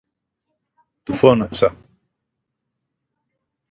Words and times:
του 1.03 1.13
φώναξα. 1.13 1.75